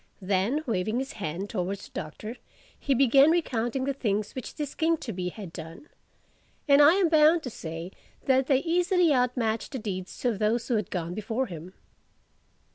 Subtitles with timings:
[0.23, 2.37] Then waving his hand towards the Doctor
[2.79, 5.89] he began recounting the things which this king to be had done.
[6.67, 7.91] And I am bound to say
[8.25, 11.75] that they easily outmatched the deeds of those who had gone before him.